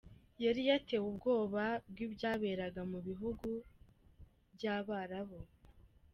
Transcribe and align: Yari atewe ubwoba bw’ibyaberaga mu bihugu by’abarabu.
Yari 0.43 0.61
atewe 0.77 1.05
ubwoba 1.11 1.63
bw’ibyaberaga 1.89 2.81
mu 2.91 2.99
bihugu 3.07 3.49
by’abarabu. 4.55 5.39